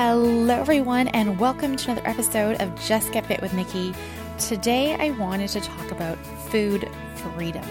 Hello, 0.00 0.54
everyone, 0.54 1.08
and 1.08 1.40
welcome 1.40 1.74
to 1.74 1.90
another 1.90 2.06
episode 2.08 2.60
of 2.60 2.72
Just 2.80 3.10
Get 3.10 3.26
Fit 3.26 3.42
with 3.42 3.52
Nikki. 3.52 3.92
Today, 4.38 4.94
I 4.94 5.10
wanted 5.18 5.48
to 5.48 5.60
talk 5.60 5.90
about 5.90 6.16
food 6.52 6.88
freedom 7.16 7.64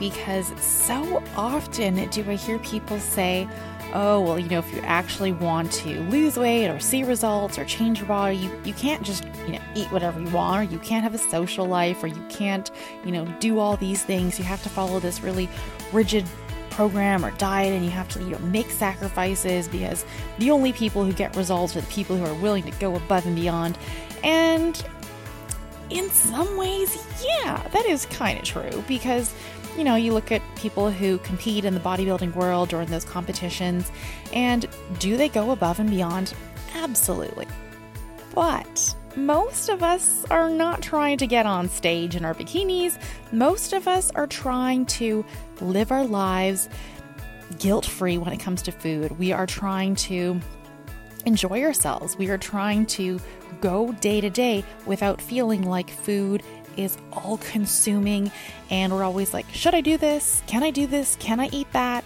because 0.00 0.48
so 0.60 1.22
often 1.36 2.08
do 2.08 2.28
I 2.28 2.34
hear 2.34 2.58
people 2.58 2.98
say, 2.98 3.48
Oh, 3.92 4.20
well, 4.20 4.36
you 4.36 4.48
know, 4.48 4.58
if 4.58 4.74
you 4.74 4.80
actually 4.80 5.30
want 5.30 5.70
to 5.74 6.00
lose 6.10 6.36
weight 6.36 6.68
or 6.68 6.80
see 6.80 7.04
results 7.04 7.56
or 7.56 7.64
change 7.64 7.98
your 7.98 8.08
body, 8.08 8.36
you, 8.36 8.50
you 8.64 8.74
can't 8.74 9.04
just, 9.04 9.24
you 9.46 9.52
know, 9.52 9.60
eat 9.76 9.86
whatever 9.92 10.20
you 10.20 10.30
want, 10.30 10.68
or 10.68 10.72
you 10.72 10.80
can't 10.80 11.04
have 11.04 11.14
a 11.14 11.18
social 11.18 11.66
life, 11.66 12.02
or 12.02 12.08
you 12.08 12.26
can't, 12.28 12.72
you 13.04 13.12
know, 13.12 13.26
do 13.38 13.60
all 13.60 13.76
these 13.76 14.02
things. 14.02 14.40
You 14.40 14.44
have 14.44 14.64
to 14.64 14.68
follow 14.68 14.98
this 14.98 15.20
really 15.20 15.48
rigid 15.92 16.24
program 16.74 17.24
or 17.24 17.30
diet 17.32 17.72
and 17.72 17.84
you 17.84 17.90
have 17.90 18.08
to 18.08 18.20
you 18.20 18.30
know 18.30 18.38
make 18.40 18.68
sacrifices 18.70 19.68
because 19.68 20.04
the 20.38 20.50
only 20.50 20.72
people 20.72 21.04
who 21.04 21.12
get 21.12 21.34
results 21.36 21.76
are 21.76 21.80
the 21.80 21.86
people 21.86 22.16
who 22.16 22.24
are 22.24 22.34
willing 22.34 22.64
to 22.64 22.70
go 22.72 22.96
above 22.96 23.26
and 23.26 23.36
beyond. 23.36 23.78
And 24.22 24.84
in 25.90 26.08
some 26.10 26.56
ways 26.56 27.06
yeah 27.22 27.62
that 27.72 27.84
is 27.86 28.06
kind 28.06 28.38
of 28.38 28.44
true 28.44 28.82
because 28.88 29.34
you 29.76 29.84
know 29.84 29.96
you 29.96 30.12
look 30.12 30.32
at 30.32 30.42
people 30.56 30.90
who 30.90 31.18
compete 31.18 31.64
in 31.64 31.74
the 31.74 31.80
bodybuilding 31.80 32.34
world 32.34 32.72
or 32.72 32.80
in 32.80 32.90
those 32.90 33.04
competitions 33.04 33.92
and 34.32 34.66
do 34.98 35.16
they 35.16 35.28
go 35.28 35.50
above 35.50 35.78
and 35.78 35.90
beyond? 35.90 36.34
Absolutely. 36.74 37.46
But 38.34 38.93
most 39.16 39.68
of 39.68 39.82
us 39.82 40.24
are 40.30 40.50
not 40.50 40.82
trying 40.82 41.18
to 41.18 41.26
get 41.26 41.46
on 41.46 41.68
stage 41.68 42.16
in 42.16 42.24
our 42.24 42.34
bikinis. 42.34 42.98
Most 43.32 43.72
of 43.72 43.86
us 43.86 44.10
are 44.12 44.26
trying 44.26 44.86
to 44.86 45.24
live 45.60 45.92
our 45.92 46.04
lives 46.04 46.68
guilt 47.58 47.86
free 47.86 48.18
when 48.18 48.32
it 48.32 48.38
comes 48.38 48.62
to 48.62 48.72
food. 48.72 49.18
We 49.18 49.32
are 49.32 49.46
trying 49.46 49.94
to 49.96 50.40
enjoy 51.26 51.62
ourselves. 51.62 52.16
We 52.16 52.28
are 52.30 52.38
trying 52.38 52.86
to 52.86 53.20
go 53.60 53.92
day 53.92 54.20
to 54.20 54.30
day 54.30 54.64
without 54.86 55.20
feeling 55.20 55.62
like 55.62 55.90
food 55.90 56.42
is 56.76 56.98
all 57.12 57.38
consuming 57.38 58.30
and 58.70 58.92
we're 58.92 59.04
always 59.04 59.32
like, 59.32 59.46
should 59.52 59.74
I 59.74 59.80
do 59.80 59.96
this? 59.96 60.42
Can 60.46 60.62
I 60.62 60.70
do 60.70 60.86
this? 60.86 61.16
Can 61.20 61.40
I 61.40 61.48
eat 61.52 61.70
that? 61.72 62.04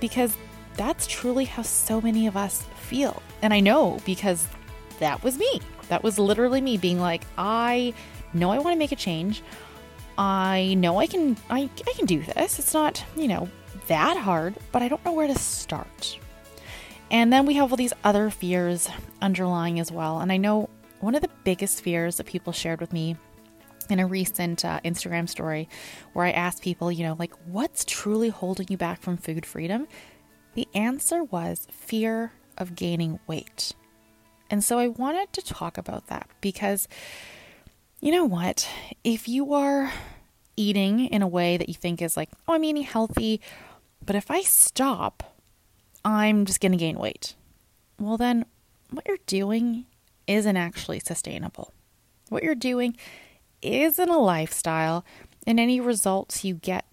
Because 0.00 0.36
that's 0.74 1.06
truly 1.06 1.44
how 1.44 1.62
so 1.62 2.00
many 2.00 2.26
of 2.26 2.36
us 2.36 2.62
feel. 2.76 3.22
And 3.42 3.52
I 3.52 3.60
know 3.60 3.98
because 4.04 4.46
that 4.98 5.22
was 5.22 5.38
me. 5.38 5.60
That 5.88 6.02
was 6.02 6.18
literally 6.18 6.60
me 6.60 6.76
being 6.76 7.00
like, 7.00 7.24
I 7.38 7.94
know 8.32 8.50
I 8.50 8.58
want 8.58 8.74
to 8.74 8.78
make 8.78 8.92
a 8.92 8.96
change. 8.96 9.42
I 10.18 10.74
know 10.78 10.98
I 10.98 11.06
can 11.06 11.36
I, 11.50 11.68
I 11.86 11.92
can 11.92 12.06
do 12.06 12.22
this. 12.22 12.58
It's 12.58 12.74
not, 12.74 13.04
you 13.16 13.28
know, 13.28 13.48
that 13.88 14.16
hard, 14.16 14.56
but 14.72 14.82
I 14.82 14.88
don't 14.88 15.04
know 15.04 15.12
where 15.12 15.26
to 15.26 15.38
start. 15.38 16.18
And 17.10 17.32
then 17.32 17.46
we 17.46 17.54
have 17.54 17.70
all 17.70 17.76
these 17.76 17.92
other 18.02 18.30
fears 18.30 18.88
underlying 19.22 19.78
as 19.78 19.92
well. 19.92 20.20
And 20.20 20.32
I 20.32 20.38
know 20.38 20.68
one 21.00 21.14
of 21.14 21.22
the 21.22 21.30
biggest 21.44 21.82
fears 21.82 22.16
that 22.16 22.26
people 22.26 22.52
shared 22.52 22.80
with 22.80 22.92
me 22.92 23.16
in 23.88 24.00
a 24.00 24.06
recent 24.06 24.64
uh, 24.64 24.80
Instagram 24.84 25.28
story 25.28 25.68
where 26.12 26.24
I 26.24 26.32
asked 26.32 26.62
people, 26.62 26.90
you 26.90 27.04
know, 27.04 27.14
like, 27.18 27.32
what's 27.46 27.84
truly 27.84 28.28
holding 28.28 28.66
you 28.70 28.76
back 28.76 29.00
from 29.00 29.16
food 29.16 29.46
freedom? 29.46 29.86
The 30.54 30.66
answer 30.74 31.22
was 31.22 31.68
fear 31.70 32.32
of 32.58 32.74
gaining 32.74 33.20
weight. 33.26 33.74
And 34.50 34.62
so 34.62 34.78
I 34.78 34.88
wanted 34.88 35.32
to 35.32 35.42
talk 35.42 35.76
about 35.76 36.06
that 36.06 36.28
because 36.40 36.88
you 38.00 38.12
know 38.12 38.24
what? 38.24 38.68
If 39.04 39.28
you 39.28 39.52
are 39.54 39.92
eating 40.56 41.06
in 41.06 41.22
a 41.22 41.28
way 41.28 41.56
that 41.56 41.68
you 41.68 41.74
think 41.74 42.00
is 42.00 42.16
like, 42.16 42.30
oh, 42.46 42.54
I'm 42.54 42.64
eating 42.64 42.82
healthy, 42.82 43.40
but 44.04 44.16
if 44.16 44.30
I 44.30 44.42
stop, 44.42 45.36
I'm 46.04 46.44
just 46.44 46.60
going 46.60 46.72
to 46.72 46.78
gain 46.78 46.98
weight. 46.98 47.34
Well, 47.98 48.16
then 48.16 48.44
what 48.90 49.06
you're 49.08 49.18
doing 49.26 49.86
isn't 50.26 50.56
actually 50.56 51.00
sustainable. 51.00 51.72
What 52.28 52.42
you're 52.42 52.54
doing 52.54 52.96
isn't 53.62 54.08
a 54.08 54.18
lifestyle, 54.18 55.04
and 55.46 55.58
any 55.58 55.80
results 55.80 56.44
you 56.44 56.54
get 56.54 56.84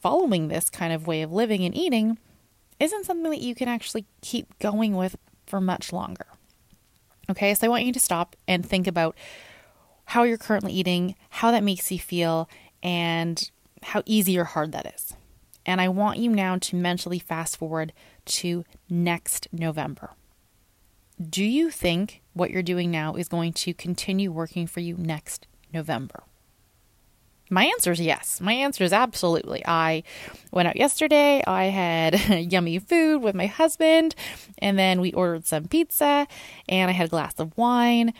following 0.00 0.48
this 0.48 0.68
kind 0.68 0.92
of 0.92 1.06
way 1.06 1.22
of 1.22 1.32
living 1.32 1.64
and 1.64 1.76
eating 1.76 2.18
isn't 2.80 3.06
something 3.06 3.30
that 3.30 3.40
you 3.40 3.54
can 3.54 3.68
actually 3.68 4.04
keep 4.20 4.58
going 4.58 4.96
with 4.96 5.16
for 5.46 5.60
much 5.60 5.92
longer. 5.92 6.26
Okay, 7.32 7.54
so 7.54 7.66
I 7.66 7.70
want 7.70 7.86
you 7.86 7.94
to 7.94 7.98
stop 7.98 8.36
and 8.46 8.64
think 8.64 8.86
about 8.86 9.16
how 10.04 10.24
you're 10.24 10.36
currently 10.36 10.74
eating, 10.74 11.14
how 11.30 11.50
that 11.50 11.64
makes 11.64 11.90
you 11.90 11.98
feel, 11.98 12.46
and 12.82 13.50
how 13.82 14.02
easy 14.04 14.38
or 14.38 14.44
hard 14.44 14.72
that 14.72 14.92
is. 14.94 15.14
And 15.64 15.80
I 15.80 15.88
want 15.88 16.18
you 16.18 16.28
now 16.28 16.58
to 16.58 16.76
mentally 16.76 17.18
fast 17.18 17.56
forward 17.56 17.94
to 18.26 18.66
next 18.90 19.48
November. 19.50 20.10
Do 21.18 21.42
you 21.42 21.70
think 21.70 22.20
what 22.34 22.50
you're 22.50 22.62
doing 22.62 22.90
now 22.90 23.14
is 23.14 23.28
going 23.28 23.54
to 23.54 23.72
continue 23.72 24.30
working 24.30 24.66
for 24.66 24.80
you 24.80 24.98
next 24.98 25.46
November? 25.72 26.24
My 27.52 27.66
answer 27.66 27.92
is 27.92 28.00
yes. 28.00 28.40
My 28.40 28.54
answer 28.54 28.82
is 28.82 28.94
absolutely. 28.94 29.62
I 29.66 30.04
went 30.52 30.68
out 30.68 30.76
yesterday. 30.76 31.44
I 31.46 31.64
had 31.64 32.18
yummy 32.50 32.78
food 32.78 33.18
with 33.18 33.34
my 33.34 33.44
husband, 33.44 34.14
and 34.56 34.78
then 34.78 35.02
we 35.02 35.12
ordered 35.12 35.44
some 35.44 35.66
pizza, 35.66 36.26
and 36.66 36.90
I 36.90 36.94
had 36.94 37.08
a 37.08 37.10
glass 37.10 37.38
of 37.38 37.54
wine. 37.58 38.14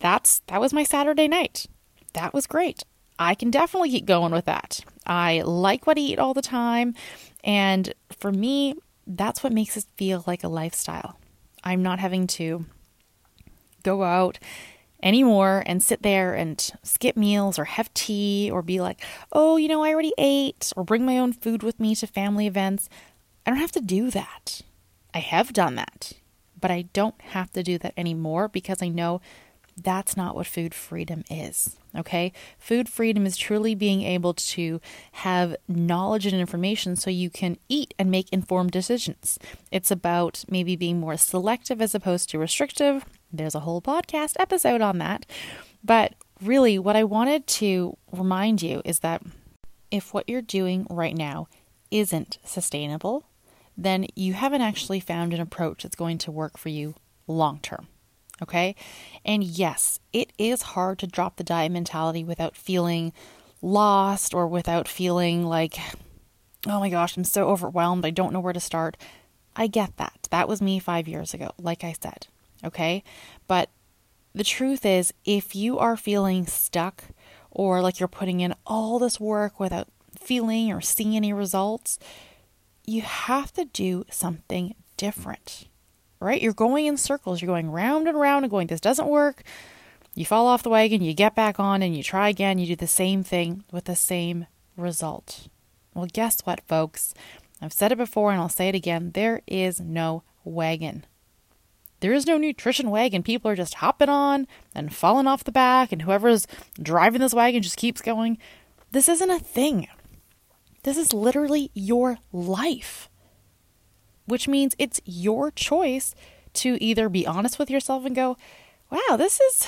That's 0.00 0.40
that 0.48 0.60
was 0.60 0.74
my 0.74 0.82
Saturday 0.82 1.28
night. 1.28 1.64
That 2.12 2.34
was 2.34 2.46
great. 2.46 2.84
I 3.18 3.34
can 3.34 3.50
definitely 3.50 3.88
keep 3.88 4.04
going 4.04 4.32
with 4.32 4.44
that. 4.44 4.80
I 5.06 5.40
like 5.40 5.86
what 5.86 5.96
I 5.96 6.02
eat 6.02 6.18
all 6.18 6.34
the 6.34 6.42
time, 6.42 6.94
and 7.42 7.94
for 8.18 8.30
me, 8.30 8.74
that's 9.06 9.42
what 9.42 9.54
makes 9.54 9.78
it 9.78 9.86
feel 9.96 10.24
like 10.26 10.44
a 10.44 10.48
lifestyle. 10.48 11.18
I'm 11.64 11.82
not 11.82 11.98
having 11.98 12.26
to 12.26 12.66
go 13.82 14.02
out 14.02 14.38
anymore 15.02 15.62
and 15.66 15.82
sit 15.82 16.02
there 16.02 16.34
and 16.34 16.70
skip 16.82 17.16
meals 17.16 17.58
or 17.58 17.64
have 17.64 17.92
tea 17.94 18.50
or 18.52 18.62
be 18.62 18.80
like, 18.80 19.00
oh, 19.32 19.56
you 19.56 19.68
know, 19.68 19.82
I 19.82 19.92
already 19.92 20.12
ate 20.18 20.72
or 20.76 20.84
bring 20.84 21.04
my 21.04 21.18
own 21.18 21.32
food 21.32 21.62
with 21.62 21.80
me 21.80 21.94
to 21.96 22.06
family 22.06 22.46
events. 22.46 22.88
I 23.46 23.50
don't 23.50 23.60
have 23.60 23.72
to 23.72 23.80
do 23.80 24.10
that. 24.10 24.62
I 25.14 25.18
have 25.18 25.52
done 25.52 25.74
that, 25.76 26.12
but 26.58 26.70
I 26.70 26.82
don't 26.92 27.20
have 27.20 27.50
to 27.52 27.62
do 27.62 27.78
that 27.78 27.94
anymore 27.96 28.48
because 28.48 28.82
I 28.82 28.88
know 28.88 29.20
that's 29.76 30.16
not 30.16 30.34
what 30.34 30.46
food 30.46 30.74
freedom 30.74 31.24
is. 31.30 31.76
Okay? 31.96 32.32
Food 32.58 32.88
freedom 32.88 33.26
is 33.26 33.36
truly 33.36 33.74
being 33.74 34.02
able 34.02 34.34
to 34.34 34.80
have 35.12 35.56
knowledge 35.68 36.26
and 36.26 36.34
information 36.34 36.96
so 36.96 37.10
you 37.10 37.30
can 37.30 37.56
eat 37.68 37.94
and 37.98 38.10
make 38.10 38.28
informed 38.30 38.70
decisions. 38.70 39.38
It's 39.70 39.90
about 39.90 40.44
maybe 40.48 40.76
being 40.76 41.00
more 41.00 41.16
selective 41.16 41.80
as 41.80 41.94
opposed 41.94 42.30
to 42.30 42.38
restrictive. 42.38 43.04
There's 43.32 43.54
a 43.54 43.60
whole 43.60 43.82
podcast 43.82 44.34
episode 44.38 44.80
on 44.80 44.98
that. 44.98 45.26
But 45.82 46.14
really, 46.40 46.78
what 46.78 46.96
I 46.96 47.04
wanted 47.04 47.46
to 47.46 47.96
remind 48.12 48.62
you 48.62 48.82
is 48.84 49.00
that 49.00 49.22
if 49.90 50.14
what 50.14 50.28
you're 50.28 50.42
doing 50.42 50.86
right 50.90 51.16
now 51.16 51.48
isn't 51.90 52.38
sustainable, 52.44 53.24
then 53.76 54.06
you 54.14 54.34
haven't 54.34 54.60
actually 54.60 55.00
found 55.00 55.32
an 55.32 55.40
approach 55.40 55.82
that's 55.82 55.96
going 55.96 56.18
to 56.18 56.30
work 56.30 56.58
for 56.58 56.68
you 56.68 56.94
long 57.26 57.58
term. 57.60 57.88
Okay. 58.42 58.74
And 59.24 59.44
yes, 59.44 60.00
it 60.12 60.32
is 60.38 60.62
hard 60.62 60.98
to 61.00 61.06
drop 61.06 61.36
the 61.36 61.44
diet 61.44 61.72
mentality 61.72 62.24
without 62.24 62.56
feeling 62.56 63.12
lost 63.62 64.32
or 64.32 64.46
without 64.46 64.88
feeling 64.88 65.44
like, 65.44 65.78
oh 66.66 66.80
my 66.80 66.88
gosh, 66.88 67.16
I'm 67.16 67.24
so 67.24 67.48
overwhelmed. 67.48 68.06
I 68.06 68.10
don't 68.10 68.32
know 68.32 68.40
where 68.40 68.52
to 68.52 68.60
start. 68.60 68.96
I 69.54 69.66
get 69.66 69.96
that. 69.98 70.28
That 70.30 70.48
was 70.48 70.62
me 70.62 70.78
five 70.78 71.06
years 71.06 71.34
ago, 71.34 71.50
like 71.58 71.84
I 71.84 71.94
said. 72.00 72.28
Okay. 72.64 73.02
But 73.46 73.70
the 74.34 74.44
truth 74.44 74.86
is, 74.86 75.12
if 75.24 75.54
you 75.54 75.78
are 75.78 75.96
feeling 75.96 76.46
stuck 76.46 77.04
or 77.50 77.82
like 77.82 78.00
you're 78.00 78.08
putting 78.08 78.40
in 78.40 78.54
all 78.66 78.98
this 78.98 79.20
work 79.20 79.60
without 79.60 79.88
feeling 80.18 80.72
or 80.72 80.80
seeing 80.80 81.16
any 81.16 81.32
results, 81.32 81.98
you 82.86 83.02
have 83.02 83.52
to 83.52 83.64
do 83.66 84.04
something 84.10 84.74
different 84.96 85.66
right? 86.20 86.40
You're 86.40 86.52
going 86.52 86.86
in 86.86 86.96
circles. 86.96 87.40
You're 87.40 87.48
going 87.48 87.70
round 87.70 88.06
and 88.06 88.18
round 88.18 88.44
and 88.44 88.50
going, 88.50 88.66
this 88.66 88.80
doesn't 88.80 89.08
work. 89.08 89.42
You 90.14 90.24
fall 90.24 90.46
off 90.46 90.62
the 90.62 90.70
wagon, 90.70 91.02
you 91.02 91.14
get 91.14 91.34
back 91.34 91.60
on, 91.60 91.82
and 91.82 91.96
you 91.96 92.02
try 92.02 92.28
again. 92.28 92.58
You 92.58 92.66
do 92.66 92.76
the 92.76 92.86
same 92.86 93.22
thing 93.22 93.64
with 93.72 93.84
the 93.84 93.96
same 93.96 94.46
result. 94.76 95.48
Well, 95.94 96.08
guess 96.12 96.40
what, 96.42 96.60
folks? 96.66 97.14
I've 97.62 97.72
said 97.72 97.92
it 97.92 97.98
before 97.98 98.32
and 98.32 98.40
I'll 98.40 98.48
say 98.48 98.68
it 98.68 98.74
again 98.74 99.10
there 99.12 99.42
is 99.46 99.80
no 99.80 100.22
wagon. 100.44 101.04
There 102.00 102.14
is 102.14 102.26
no 102.26 102.38
nutrition 102.38 102.90
wagon. 102.90 103.22
People 103.22 103.50
are 103.50 103.56
just 103.56 103.74
hopping 103.74 104.08
on 104.08 104.46
and 104.74 104.94
falling 104.94 105.26
off 105.26 105.44
the 105.44 105.52
back, 105.52 105.92
and 105.92 106.02
whoever's 106.02 106.46
driving 106.80 107.20
this 107.20 107.34
wagon 107.34 107.62
just 107.62 107.76
keeps 107.76 108.00
going. 108.00 108.38
This 108.90 109.06
isn't 109.06 109.30
a 109.30 109.38
thing. 109.38 109.86
This 110.82 110.96
is 110.96 111.12
literally 111.12 111.70
your 111.74 112.18
life 112.32 113.09
which 114.30 114.48
means 114.48 114.74
it's 114.78 115.00
your 115.04 115.50
choice 115.50 116.14
to 116.52 116.82
either 116.82 117.08
be 117.08 117.26
honest 117.26 117.58
with 117.58 117.70
yourself 117.70 118.04
and 118.04 118.14
go, 118.14 118.36
wow, 118.90 119.16
this 119.16 119.40
is 119.40 119.66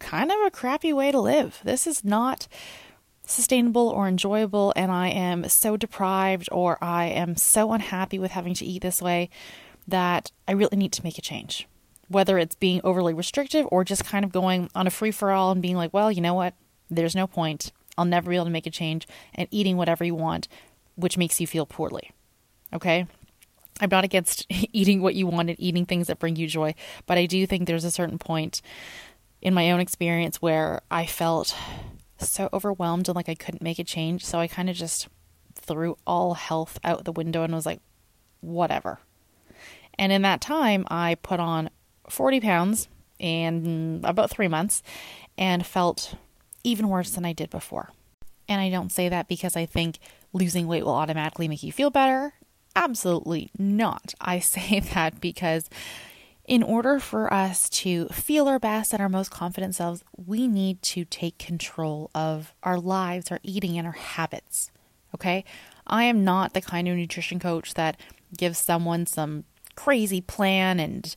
kind 0.00 0.30
of 0.30 0.38
a 0.44 0.50
crappy 0.50 0.92
way 0.92 1.10
to 1.10 1.20
live. 1.20 1.60
This 1.64 1.86
is 1.86 2.04
not 2.04 2.48
sustainable 3.24 3.88
or 3.88 4.06
enjoyable, 4.06 4.72
and 4.76 4.92
I 4.92 5.08
am 5.08 5.48
so 5.48 5.76
deprived 5.76 6.48
or 6.52 6.78
I 6.82 7.06
am 7.06 7.36
so 7.36 7.72
unhappy 7.72 8.18
with 8.18 8.32
having 8.32 8.54
to 8.54 8.64
eat 8.64 8.82
this 8.82 9.00
way. 9.02 9.30
that 9.88 10.32
I 10.48 10.52
really 10.52 10.76
need 10.76 10.92
to 10.92 11.04
make 11.04 11.18
a 11.18 11.22
change. 11.22 11.68
Whether 12.08 12.38
it's 12.38 12.54
being 12.54 12.80
overly 12.84 13.14
restrictive 13.14 13.66
or 13.70 13.84
just 13.84 14.04
kind 14.04 14.24
of 14.24 14.32
going 14.32 14.70
on 14.74 14.86
a 14.86 14.90
free 14.90 15.10
for 15.10 15.30
all 15.32 15.50
and 15.50 15.62
being 15.62 15.76
like, 15.76 15.92
well, 15.92 16.10
you 16.10 16.20
know 16.20 16.34
what? 16.34 16.54
There's 16.90 17.16
no 17.16 17.26
point. 17.26 17.72
I'll 17.98 18.04
never 18.04 18.30
be 18.30 18.36
able 18.36 18.44
to 18.46 18.50
make 18.50 18.66
a 18.66 18.70
change 18.70 19.08
and 19.34 19.48
eating 19.50 19.76
whatever 19.76 20.04
you 20.04 20.14
want, 20.14 20.48
which 20.96 21.18
makes 21.18 21.40
you 21.40 21.46
feel 21.46 21.66
poorly. 21.66 22.10
Okay? 22.72 23.06
I'm 23.80 23.88
not 23.90 24.04
against 24.04 24.46
eating 24.50 25.02
what 25.02 25.14
you 25.14 25.26
want 25.26 25.50
and 25.50 25.60
eating 25.60 25.86
things 25.86 26.06
that 26.06 26.18
bring 26.18 26.36
you 26.36 26.46
joy, 26.46 26.74
but 27.06 27.18
I 27.18 27.26
do 27.26 27.46
think 27.46 27.66
there's 27.66 27.84
a 27.84 27.90
certain 27.90 28.18
point 28.18 28.62
in 29.42 29.54
my 29.54 29.70
own 29.70 29.80
experience 29.80 30.40
where 30.40 30.80
I 30.90 31.06
felt 31.06 31.54
so 32.18 32.48
overwhelmed 32.52 33.08
and 33.08 33.16
like 33.16 33.28
I 33.28 33.34
couldn't 33.34 33.62
make 33.62 33.78
a 33.78 33.84
change. 33.84 34.24
So 34.24 34.38
I 34.38 34.46
kind 34.46 34.70
of 34.70 34.76
just 34.76 35.08
threw 35.54 35.96
all 36.06 36.34
health 36.34 36.78
out 36.84 37.04
the 37.04 37.12
window 37.12 37.42
and 37.42 37.54
was 37.54 37.66
like, 37.66 37.80
whatever. 38.40 39.00
And 39.98 40.12
in 40.12 40.22
that 40.22 40.40
time, 40.40 40.86
I 40.90 41.16
put 41.16 41.40
on 41.40 41.70
40 42.08 42.40
pounds 42.40 42.88
in 43.18 44.00
about 44.04 44.30
three 44.30 44.48
months 44.48 44.82
and 45.38 45.64
felt 45.64 46.14
even 46.64 46.88
worse 46.88 47.10
than 47.10 47.24
I 47.24 47.32
did 47.32 47.50
before. 47.50 47.92
And 48.48 48.60
I 48.60 48.70
don't 48.70 48.92
say 48.92 49.08
that 49.08 49.28
because 49.28 49.56
I 49.56 49.66
think 49.66 49.98
losing 50.32 50.66
weight 50.66 50.84
will 50.84 50.94
automatically 50.94 51.48
make 51.48 51.62
you 51.62 51.72
feel 51.72 51.90
better. 51.90 52.34
Absolutely 52.76 53.50
not. 53.58 54.14
I 54.20 54.38
say 54.40 54.80
that 54.80 55.20
because 55.20 55.68
in 56.44 56.62
order 56.62 57.00
for 57.00 57.32
us 57.32 57.68
to 57.68 58.06
feel 58.08 58.46
our 58.46 58.60
best 58.60 58.92
and 58.92 59.02
our 59.02 59.08
most 59.08 59.32
confident 59.32 59.74
selves, 59.74 60.04
we 60.16 60.46
need 60.46 60.80
to 60.82 61.04
take 61.04 61.38
control 61.38 62.10
of 62.14 62.54
our 62.62 62.78
lives, 62.78 63.32
our 63.32 63.40
eating, 63.42 63.76
and 63.76 63.86
our 63.86 63.94
habits. 63.94 64.70
Okay? 65.12 65.44
I 65.88 66.04
am 66.04 66.22
not 66.22 66.52
the 66.52 66.60
kind 66.60 66.86
of 66.86 66.96
nutrition 66.96 67.40
coach 67.40 67.74
that 67.74 67.98
gives 68.36 68.58
someone 68.58 69.06
some 69.06 69.44
crazy 69.74 70.20
plan 70.20 70.78
and 70.78 71.16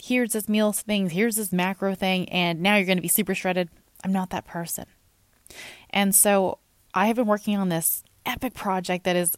here's 0.00 0.32
this 0.32 0.48
meal 0.48 0.72
thing, 0.72 1.10
here's 1.10 1.36
this 1.36 1.52
macro 1.52 1.94
thing, 1.94 2.28
and 2.28 2.60
now 2.60 2.76
you're 2.76 2.86
going 2.86 2.98
to 2.98 3.02
be 3.02 3.08
super 3.08 3.34
shredded. 3.34 3.68
I'm 4.04 4.12
not 4.12 4.30
that 4.30 4.46
person. 4.46 4.84
And 5.90 6.14
so 6.14 6.58
I 6.94 7.06
have 7.06 7.16
been 7.16 7.26
working 7.26 7.56
on 7.56 7.70
this 7.70 8.04
epic 8.24 8.54
project 8.54 9.04
that 9.04 9.16
is 9.16 9.36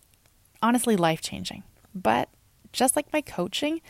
honestly 0.63 0.97
life 0.97 1.21
changing. 1.21 1.63
But 1.95 2.29
just 2.73 2.97
like 2.97 3.13
my 3.13 3.21
coaching, 3.21 3.81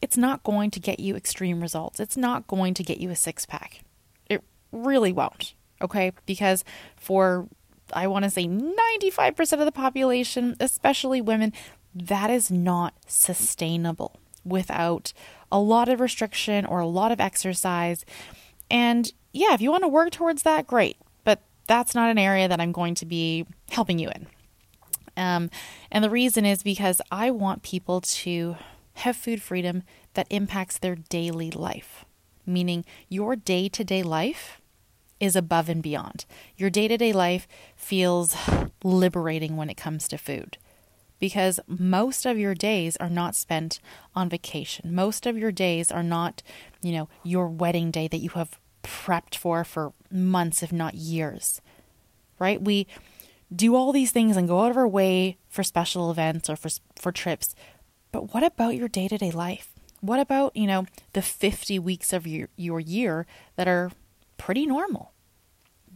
it's 0.00 0.16
not 0.16 0.42
going 0.42 0.70
to 0.70 0.80
get 0.80 1.00
you 1.00 1.16
extreme 1.16 1.60
results. 1.60 2.00
It's 2.00 2.16
not 2.16 2.46
going 2.46 2.74
to 2.74 2.82
get 2.82 2.98
you 2.98 3.10
a 3.10 3.16
six 3.16 3.46
pack. 3.46 3.82
It 4.28 4.42
really 4.72 5.12
won't. 5.12 5.54
Okay. 5.80 6.12
Because 6.26 6.64
for, 6.96 7.48
I 7.92 8.06
want 8.06 8.24
to 8.24 8.30
say 8.30 8.46
95% 8.46 9.52
of 9.52 9.64
the 9.64 9.72
population, 9.72 10.56
especially 10.60 11.20
women, 11.20 11.52
that 11.94 12.30
is 12.30 12.50
not 12.50 12.94
sustainable 13.06 14.20
without 14.44 15.12
a 15.50 15.58
lot 15.58 15.88
of 15.88 16.00
restriction 16.00 16.64
or 16.64 16.80
a 16.80 16.86
lot 16.86 17.12
of 17.12 17.20
exercise. 17.20 18.04
And 18.70 19.12
yeah, 19.32 19.54
if 19.54 19.60
you 19.60 19.70
want 19.70 19.84
to 19.84 19.88
work 19.88 20.10
towards 20.10 20.42
that, 20.42 20.66
great. 20.66 20.96
But 21.24 21.42
that's 21.66 21.94
not 21.94 22.10
an 22.10 22.18
area 22.18 22.48
that 22.48 22.60
I'm 22.60 22.72
going 22.72 22.94
to 22.96 23.06
be 23.06 23.46
helping 23.70 23.98
you 23.98 24.08
in. 24.08 24.26
Um, 25.18 25.50
and 25.90 26.02
the 26.04 26.10
reason 26.10 26.46
is 26.46 26.62
because 26.62 27.02
I 27.10 27.30
want 27.30 27.62
people 27.62 28.00
to 28.00 28.56
have 28.94 29.16
food 29.16 29.42
freedom 29.42 29.82
that 30.14 30.28
impacts 30.30 30.78
their 30.78 30.94
daily 30.94 31.50
life, 31.50 32.04
meaning 32.46 32.84
your 33.08 33.36
day 33.36 33.68
to 33.68 33.84
day 33.84 34.02
life 34.02 34.60
is 35.20 35.34
above 35.34 35.68
and 35.68 35.82
beyond. 35.82 36.24
Your 36.56 36.70
day 36.70 36.88
to 36.88 36.96
day 36.96 37.12
life 37.12 37.48
feels 37.76 38.36
liberating 38.84 39.56
when 39.56 39.68
it 39.68 39.76
comes 39.76 40.06
to 40.08 40.18
food 40.18 40.56
because 41.18 41.58
most 41.66 42.24
of 42.24 42.38
your 42.38 42.54
days 42.54 42.96
are 42.98 43.10
not 43.10 43.34
spent 43.34 43.80
on 44.14 44.28
vacation. 44.28 44.94
Most 44.94 45.26
of 45.26 45.36
your 45.36 45.50
days 45.50 45.90
are 45.90 46.02
not, 46.02 46.42
you 46.80 46.92
know, 46.92 47.08
your 47.24 47.48
wedding 47.48 47.90
day 47.90 48.06
that 48.06 48.18
you 48.18 48.30
have 48.30 48.58
prepped 48.84 49.34
for 49.34 49.64
for 49.64 49.92
months, 50.10 50.62
if 50.62 50.72
not 50.72 50.94
years, 50.94 51.60
right? 52.38 52.62
We 52.62 52.86
do 53.54 53.74
all 53.74 53.92
these 53.92 54.10
things 54.10 54.36
and 54.36 54.48
go 54.48 54.60
out 54.60 54.70
of 54.70 54.76
our 54.76 54.88
way 54.88 55.38
for 55.48 55.62
special 55.62 56.10
events 56.10 56.50
or 56.50 56.56
for, 56.56 56.68
for 56.96 57.12
trips. 57.12 57.54
But 58.12 58.34
what 58.34 58.42
about 58.42 58.76
your 58.76 58.88
day 58.88 59.08
to 59.08 59.18
day 59.18 59.30
life? 59.30 59.72
What 60.00 60.20
about, 60.20 60.56
you 60.56 60.66
know, 60.66 60.86
the 61.12 61.22
50 61.22 61.78
weeks 61.78 62.12
of 62.12 62.26
your, 62.26 62.48
your 62.56 62.80
year 62.80 63.26
that 63.56 63.66
are 63.66 63.90
pretty 64.36 64.66
normal? 64.66 65.12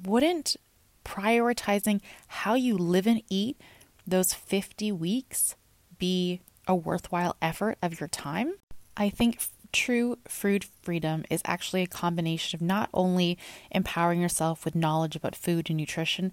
Wouldn't 0.04 0.56
prioritizing 1.04 2.00
how 2.28 2.54
you 2.54 2.76
live 2.76 3.06
and 3.06 3.22
eat 3.28 3.60
those 4.06 4.32
50 4.32 4.90
weeks 4.92 5.54
be 5.98 6.40
a 6.66 6.74
worthwhile 6.74 7.36
effort 7.40 7.78
of 7.82 8.00
your 8.00 8.08
time? 8.08 8.54
I 8.96 9.08
think 9.08 9.40
true 9.72 10.18
food 10.28 10.66
freedom 10.82 11.24
is 11.30 11.40
actually 11.44 11.82
a 11.82 11.86
combination 11.86 12.56
of 12.56 12.62
not 12.62 12.90
only 12.92 13.38
empowering 13.70 14.20
yourself 14.20 14.64
with 14.64 14.74
knowledge 14.74 15.16
about 15.16 15.34
food 15.34 15.70
and 15.70 15.78
nutrition, 15.78 16.32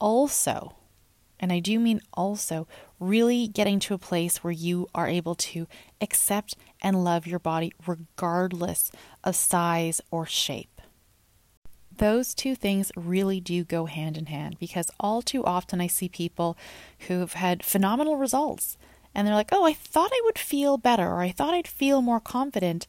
also, 0.00 0.76
and 1.40 1.52
I 1.52 1.60
do 1.60 1.78
mean 1.78 2.00
also, 2.14 2.66
really 2.98 3.46
getting 3.48 3.78
to 3.80 3.94
a 3.94 3.98
place 3.98 4.42
where 4.42 4.52
you 4.52 4.88
are 4.94 5.08
able 5.08 5.34
to 5.34 5.66
accept 6.00 6.56
and 6.82 7.04
love 7.04 7.26
your 7.26 7.38
body 7.38 7.72
regardless 7.86 8.90
of 9.22 9.36
size 9.36 10.00
or 10.10 10.26
shape 10.26 10.78
those 11.98 12.34
two 12.34 12.54
things 12.54 12.90
really 12.96 13.40
do 13.40 13.64
go 13.64 13.86
hand 13.86 14.16
in 14.16 14.26
hand 14.26 14.58
because 14.58 14.90
all 14.98 15.20
too 15.20 15.44
often 15.44 15.80
I 15.80 15.86
see 15.86 16.08
people 16.08 16.56
who've 17.00 17.32
had 17.32 17.62
phenomenal 17.62 18.16
results 18.16 18.78
and 19.14 19.26
they're 19.26 19.34
like, 19.34 19.50
oh, 19.52 19.64
I 19.64 19.72
thought 19.72 20.10
I 20.12 20.22
would 20.24 20.38
feel 20.38 20.76
better 20.76 21.06
or 21.06 21.20
I 21.20 21.30
thought 21.30 21.54
I'd 21.54 21.68
feel 21.68 22.02
more 22.02 22.20
confident. 22.20 22.86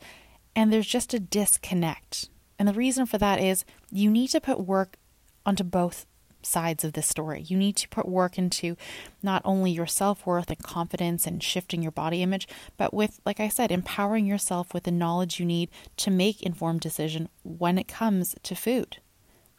And 0.55 0.71
there's 0.71 0.87
just 0.87 1.13
a 1.13 1.19
disconnect. 1.19 2.29
And 2.57 2.67
the 2.67 2.73
reason 2.73 3.05
for 3.05 3.17
that 3.17 3.41
is 3.41 3.65
you 3.91 4.09
need 4.09 4.29
to 4.29 4.41
put 4.41 4.59
work 4.59 4.97
onto 5.45 5.63
both 5.63 6.05
sides 6.41 6.83
of 6.83 6.93
this 6.93 7.07
story. 7.07 7.41
You 7.41 7.57
need 7.57 7.75
to 7.77 7.89
put 7.89 8.07
work 8.07 8.37
into 8.37 8.75
not 9.21 9.41
only 9.45 9.71
your 9.71 9.87
self 9.87 10.25
worth 10.25 10.49
and 10.49 10.61
confidence 10.61 11.25
and 11.25 11.43
shifting 11.43 11.81
your 11.81 11.91
body 11.91 12.21
image, 12.21 12.47
but 12.77 12.93
with, 12.93 13.19
like 13.25 13.39
I 13.39 13.49
said, 13.49 13.71
empowering 13.71 14.25
yourself 14.25 14.73
with 14.73 14.83
the 14.83 14.91
knowledge 14.91 15.39
you 15.39 15.45
need 15.45 15.69
to 15.97 16.11
make 16.11 16.41
informed 16.41 16.81
decision 16.81 17.29
when 17.43 17.77
it 17.77 17.87
comes 17.87 18.35
to 18.43 18.55
food. 18.55 18.97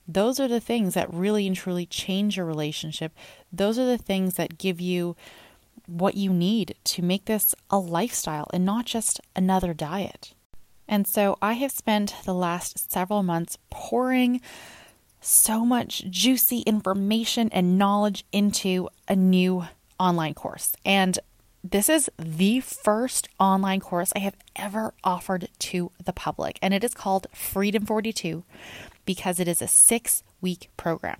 Those 0.07 0.41
are 0.41 0.49
the 0.49 0.61
things 0.61 0.95
that 0.95 1.13
really 1.13 1.47
and 1.47 1.55
truly 1.55 1.87
change 1.87 2.37
your 2.37 2.47
relationship. 2.47 3.13
Those 3.53 3.79
are 3.79 3.87
the 3.87 3.99
things 3.99 4.35
that 4.35 4.59
give 4.59 4.81
you 4.81 5.17
what 5.87 6.17
you 6.17 6.33
need 6.33 6.75
to 6.85 7.03
make 7.03 7.27
this 7.27 7.55
a 7.71 7.79
lifestyle 7.79 8.49
and 8.53 8.65
not 8.65 8.87
just 8.87 9.21
another 9.37 9.73
diet. 9.75 10.35
And 10.89 11.07
so 11.07 11.39
I 11.41 11.53
have 11.55 11.71
spent 11.71 12.15
the 12.25 12.35
last 12.35 12.91
several 12.91 13.23
months 13.23 13.57
pouring 13.71 14.41
so 15.21 15.65
much 15.65 16.05
juicy 16.11 16.61
information 16.61 17.49
and 17.53 17.79
knowledge 17.79 18.25
into 18.33 18.89
a 19.09 19.17
new 19.17 19.65
online 19.99 20.35
course. 20.35 20.73
And 20.85 21.19
this 21.63 21.89
is 21.89 22.11
the 22.19 22.61
first 22.61 23.29
online 23.39 23.81
course 23.81 24.13
I 24.17 24.21
have 24.21 24.37
ever 24.57 24.95
offered 25.05 25.49
to 25.59 25.91
the 26.03 26.13
public, 26.13 26.59
and 26.63 26.73
it 26.73 26.83
is 26.83 26.95
called 26.95 27.27
Freedom 27.35 27.85
42 27.85 28.45
because 29.05 29.39
it 29.39 29.49
is 29.49 29.61
a 29.61 29.69
six 29.69 30.23
week 30.41 30.71
program 30.77 31.19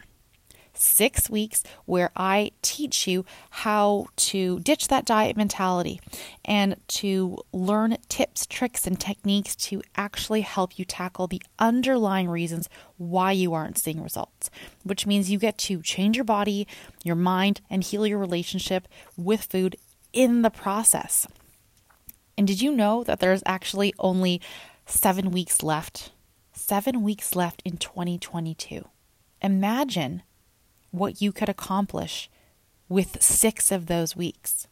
six 0.75 1.29
weeks 1.29 1.63
where 1.85 2.11
I 2.17 2.53
teach 2.63 3.07
you 3.07 3.25
how 3.51 4.07
to 4.17 4.61
ditch 4.61 4.89
that 4.89 5.05
diet 5.05 5.37
mentality 5.37 6.01
and 6.45 6.77
to 6.89 7.39
learn 7.53 7.97
tips, 8.09 8.47
tricks, 8.47 8.87
and 8.87 8.99
techniques 8.99 9.55
to 9.57 9.83
actually 9.97 10.43
help 10.43 10.79
you 10.79 10.85
tackle 10.85 11.27
the 11.27 11.43
underlying 11.59 12.29
reasons 12.29 12.69
why 12.97 13.33
you 13.33 13.55
aren't 13.55 13.79
seeing 13.79 14.03
results, 14.03 14.51
which 14.83 15.07
means 15.07 15.31
you 15.31 15.39
get 15.39 15.59
to 15.59 15.83
change 15.83 16.17
your 16.17 16.25
body, 16.25 16.67
your 17.05 17.17
mind, 17.17 17.61
and 17.69 17.85
heal 17.85 18.07
your 18.07 18.19
relationship 18.19 18.87
with 19.17 19.45
food 19.45 19.77
in 20.13 20.43
the 20.43 20.51
process. 20.51 21.27
And 22.37 22.47
did 22.47 22.63
you 22.63 22.73
know 22.73 23.05
that 23.05 23.21
there's 23.21 23.43
actually 23.45 23.93
only 23.99 24.41
seven 24.87 25.31
weeks 25.31 25.63
left? 25.63 26.13
Seven 26.53 27.03
weeks 27.03 27.37
left 27.37 27.63
in 27.65 27.77
2022. 27.77 28.87
Imagine 29.43 30.23
what 30.91 31.21
you 31.21 31.33
could 31.33 31.49
accomplish 31.49 32.31
with 32.89 33.23
six 33.23 33.71
of 33.71 33.87
those 33.87 34.17
weeks. 34.17 34.67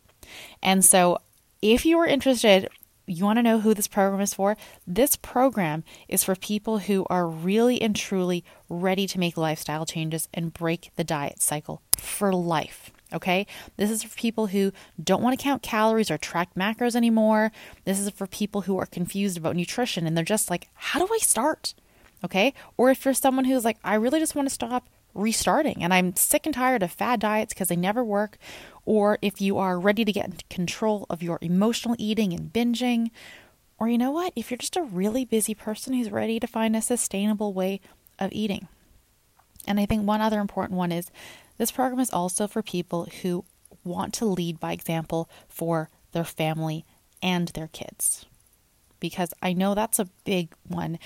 And 0.63 0.85
so, 0.85 1.19
if 1.63 1.87
you 1.87 1.99
are 1.99 2.07
interested, 2.07 2.69
you 3.09 3.25
want 3.25 3.39
to 3.39 3.43
know 3.43 3.61
who 3.61 3.75
this 3.75 3.89
program 3.89 4.21
is 4.21 4.35
for? 4.35 4.57
This 4.87 5.17
program 5.17 5.85
is 6.09 6.25
for 6.25 6.37
people 6.37 6.79
who 6.81 7.07
are 7.09 7.27
really 7.27 7.81
and 7.81 7.97
truly 7.97 8.45
ready 8.69 9.07
to 9.07 9.19
make 9.19 9.37
lifestyle 9.37 9.87
changes 9.87 10.29
and 10.35 10.53
break 10.53 10.91
the 10.97 11.05
diet 11.05 11.41
cycle 11.41 11.83
for 11.97 12.33
life. 12.33 12.91
Okay, 13.11 13.47
this 13.79 13.91
is 13.91 14.03
for 14.03 14.15
people 14.17 14.49
who 14.49 14.71
don't 15.03 15.23
want 15.23 15.39
to 15.39 15.43
count 15.43 15.63
calories 15.63 16.11
or 16.11 16.19
track 16.19 16.51
macros 16.55 16.95
anymore. 16.95 17.51
This 17.87 17.99
is 17.99 18.11
for 18.11 18.27
people 18.27 18.63
who 18.63 18.77
are 18.77 18.85
confused 18.85 19.39
about 19.39 19.57
nutrition 19.57 20.07
and 20.07 20.15
they're 20.15 20.25
just 20.25 20.51
like, 20.51 20.69
how 20.75 20.99
do 20.99 21.13
I 21.13 21.19
start? 21.19 21.73
Okay, 22.23 22.53
or 22.77 22.91
if 22.91 23.05
you're 23.05 23.15
someone 23.15 23.47
who's 23.47 23.65
like, 23.65 23.79
I 23.83 23.95
really 23.95 24.21
just 24.21 24.35
want 24.35 24.47
to 24.47 24.55
stop 24.55 24.89
restarting. 25.15 25.83
And 25.83 25.93
I'm 25.93 26.17
sick 26.17 26.47
and 26.47 26.55
tired 26.55 26.83
of 26.83 26.93
fad 26.93 27.21
diets 27.21 27.53
because 27.53 27.69
they 27.69 27.77
never 27.77 28.05
work. 28.05 28.39
Or 28.85 29.19
if 29.23 29.41
you 29.41 29.59
are 29.59 29.79
ready 29.79 30.05
to 30.05 30.13
get 30.13 30.27
into 30.27 30.45
control 30.49 31.07
of 31.11 31.23
your 31.23 31.39
emotional 31.41 31.97
eating 31.99 32.33
and 32.33 32.53
binging. 32.53 33.11
Or 33.79 33.89
you 33.89 33.99
know 33.99 34.11
what? 34.11 34.33
If 34.35 34.51
you're 34.51 34.59
just 34.59 34.77
a 34.77 34.83
really 34.83 35.25
busy 35.25 35.55
person 35.55 35.93
who's 35.93 36.11
ready 36.11 36.41
to 36.41 36.47
find 36.47 36.75
a 36.75 36.83
sustainable 36.83 37.53
way 37.53 37.81
of 38.19 38.33
eating. 38.33 38.69
And 39.67 39.79
I 39.79 39.87
think 39.87 40.07
one 40.07 40.21
other 40.21 40.41
important 40.41 40.79
one 40.79 40.93
is 40.93 41.11
this 41.59 41.71
program 41.71 42.01
is 42.01 42.11
also 42.11 42.47
for 42.47 42.63
people 42.63 43.09
who 43.23 43.45
want 43.85 44.15
to 44.15 44.25
lead 44.25 44.59
by 44.59 44.73
example 44.73 45.29
for 45.49 45.91
their 46.13 46.25
family 46.25 46.85
and 47.23 47.49
their 47.49 47.69
kids. 47.69 48.27
Because 49.01 49.33
I 49.43 49.53
know 49.53 49.75
that's 49.75 49.99
a 49.99 50.09
big 50.25 50.55
one 50.67 50.99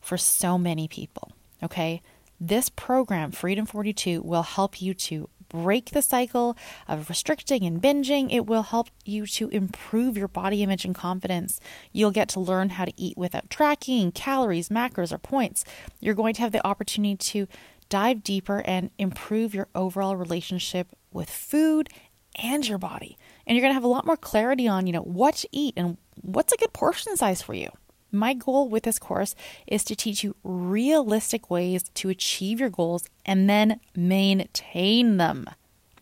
for 0.00 0.16
so 0.16 0.58
many 0.58 0.86
people. 0.86 1.32
Okay. 1.62 2.02
This 2.42 2.70
program, 2.70 3.32
Freedom 3.32 3.66
42, 3.66 4.22
will 4.22 4.42
help 4.42 4.80
you 4.80 4.94
to 4.94 5.28
break 5.50 5.90
the 5.90 6.00
cycle 6.00 6.56
of 6.88 7.10
restricting 7.10 7.64
and 7.64 7.82
binging. 7.82 8.32
It 8.32 8.46
will 8.46 8.62
help 8.62 8.88
you 9.04 9.26
to 9.26 9.48
improve 9.50 10.16
your 10.16 10.28
body 10.28 10.62
image 10.62 10.86
and 10.86 10.94
confidence. 10.94 11.60
You'll 11.92 12.12
get 12.12 12.30
to 12.30 12.40
learn 12.40 12.70
how 12.70 12.86
to 12.86 12.94
eat 12.96 13.18
without 13.18 13.50
tracking 13.50 14.10
calories, 14.12 14.70
macros, 14.70 15.12
or 15.12 15.18
points. 15.18 15.66
You're 16.00 16.14
going 16.14 16.32
to 16.34 16.40
have 16.40 16.52
the 16.52 16.66
opportunity 16.66 17.16
to 17.16 17.46
dive 17.90 18.22
deeper 18.22 18.62
and 18.64 18.90
improve 18.96 19.54
your 19.54 19.68
overall 19.74 20.16
relationship 20.16 20.88
with 21.12 21.28
food 21.28 21.90
and 22.36 22.66
your 22.66 22.78
body. 22.78 23.18
And 23.46 23.54
you're 23.54 23.62
going 23.62 23.72
to 23.72 23.74
have 23.74 23.84
a 23.84 23.88
lot 23.88 24.06
more 24.06 24.16
clarity 24.16 24.66
on, 24.66 24.86
you 24.86 24.94
know, 24.94 25.02
what 25.02 25.34
to 25.36 25.48
eat 25.52 25.74
and 25.76 25.98
what's 26.22 26.54
a 26.54 26.56
good 26.56 26.72
portion 26.72 27.18
size 27.18 27.42
for 27.42 27.52
you. 27.52 27.68
My 28.12 28.34
goal 28.34 28.68
with 28.68 28.82
this 28.84 28.98
course 28.98 29.34
is 29.66 29.84
to 29.84 29.96
teach 29.96 30.24
you 30.24 30.36
realistic 30.42 31.50
ways 31.50 31.84
to 31.94 32.08
achieve 32.08 32.60
your 32.60 32.70
goals 32.70 33.08
and 33.24 33.48
then 33.48 33.80
maintain 33.94 35.16
them. 35.16 35.48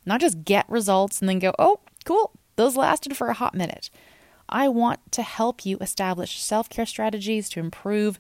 Not 0.07 0.21
just 0.21 0.45
get 0.45 0.69
results 0.69 1.21
and 1.21 1.29
then 1.29 1.38
go, 1.38 1.55
oh, 1.59 1.81
cool, 2.05 2.33
those 2.57 2.77
lasted 2.77 3.17
for 3.17 3.29
a 3.29 3.35
hot 3.35 3.55
minute. 3.55 3.91
I 4.49 4.69
want 4.69 5.12
to 5.12 5.23
help 5.23 5.67
you 5.67 5.77
establish 5.81 6.41
self 6.41 6.71
care 6.71 6.87
strategies 6.87 7.49
to 7.50 7.61
improve 7.61 8.19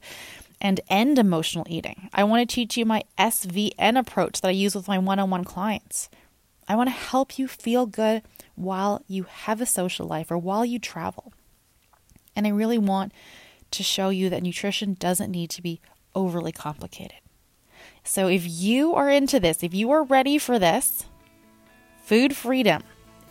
and 0.60 0.80
end 0.88 1.18
emotional 1.18 1.66
eating. 1.68 2.10
I 2.12 2.24
want 2.24 2.48
to 2.48 2.54
teach 2.54 2.76
you 2.76 2.84
my 2.84 3.04
SVN 3.18 3.98
approach 3.98 4.40
that 4.40 4.48
I 4.48 4.52
use 4.52 4.74
with 4.74 4.88
my 4.88 4.98
one 4.98 5.18
on 5.18 5.30
one 5.30 5.44
clients. 5.44 6.10
I 6.68 6.76
want 6.76 6.88
to 6.88 6.94
help 6.94 7.38
you 7.38 7.48
feel 7.48 7.86
good 7.86 8.22
while 8.54 9.02
you 9.08 9.22
have 9.22 9.60
a 9.60 9.66
social 9.66 10.06
life 10.06 10.30
or 10.30 10.36
while 10.36 10.64
you 10.64 10.78
travel. 10.78 11.32
And 12.36 12.46
I 12.46 12.50
really 12.50 12.78
want 12.78 13.12
to 13.70 13.82
show 13.82 14.08
you 14.08 14.30
that 14.30 14.42
nutrition 14.42 14.94
doesn't 14.94 15.30
need 15.30 15.50
to 15.50 15.62
be 15.62 15.80
overly 16.14 16.52
complicated. 16.52 17.18
So 18.04 18.28
if 18.28 18.48
you 18.48 18.94
are 18.94 19.10
into 19.10 19.38
this, 19.38 19.62
if 19.62 19.74
you 19.74 19.90
are 19.90 20.02
ready 20.02 20.38
for 20.38 20.58
this, 20.58 21.04
food 22.02 22.34
freedom, 22.34 22.82